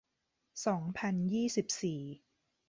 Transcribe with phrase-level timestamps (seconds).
[0.65, 2.01] สองพันยี่สิบสี่